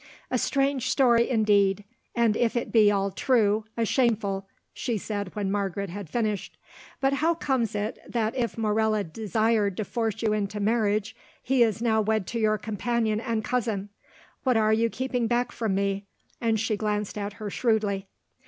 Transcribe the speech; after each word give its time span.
"A 0.31 0.39
strange 0.39 0.89
story 0.89 1.29
indeed, 1.29 1.83
and 2.15 2.35
if 2.35 2.55
it 2.55 2.71
be 2.71 2.89
all 2.89 3.11
true, 3.11 3.65
a 3.77 3.85
shameful," 3.85 4.47
she 4.73 4.97
said 4.97 5.35
when 5.35 5.51
Margaret 5.51 5.91
had 5.91 6.09
finished. 6.09 6.57
"But 6.99 7.13
how 7.13 7.35
comes 7.35 7.75
it 7.75 7.99
that 8.09 8.35
if 8.35 8.57
Morella 8.57 9.03
desired 9.03 9.77
to 9.77 9.85
force 9.85 10.23
you 10.23 10.33
into 10.33 10.59
marriage, 10.59 11.15
he 11.43 11.61
is 11.61 11.83
now 11.83 12.01
wed 12.01 12.25
to 12.29 12.39
your 12.39 12.57
companion 12.57 13.21
and 13.21 13.43
cousin? 13.45 13.89
What 14.41 14.57
are 14.57 14.73
you 14.73 14.89
keeping 14.89 15.27
back 15.27 15.51
from 15.51 15.75
me?" 15.75 16.07
and 16.41 16.59
she 16.59 16.75
glanced 16.75 17.15
at 17.15 17.33
her 17.33 17.51
shrewdly. 17.51 18.07